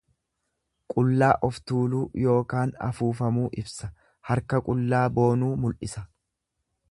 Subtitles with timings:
[0.93, 3.91] Qullaa of tuuluu ykn afuufamuu ibsa,
[4.31, 6.05] harka qullaa boonuu mul'isa.